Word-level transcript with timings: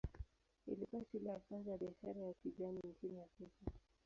Ilikuwa 0.67 1.03
shule 1.11 1.29
ya 1.29 1.39
kwanza 1.39 1.71
ya 1.71 1.77
biashara 1.77 2.21
ya 2.21 2.33
kijani 2.43 2.79
nchini 2.83 3.21
Afrika. 3.21 3.65